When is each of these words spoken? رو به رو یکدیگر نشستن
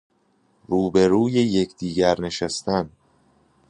رو 0.67 0.89
به 0.91 1.07
رو 1.07 1.29
یکدیگر 1.29 2.21
نشستن 2.21 2.89